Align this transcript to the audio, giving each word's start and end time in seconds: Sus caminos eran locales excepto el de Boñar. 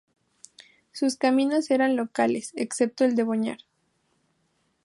Sus 0.91 1.15
caminos 1.15 1.69
eran 1.69 1.95
locales 1.95 2.53
excepto 2.55 3.05
el 3.05 3.13
de 3.13 3.21
Boñar. 3.21 3.57